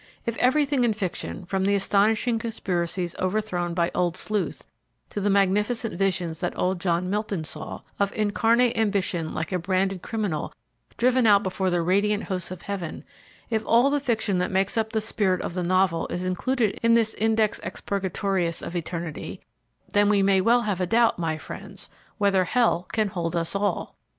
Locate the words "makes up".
14.49-14.91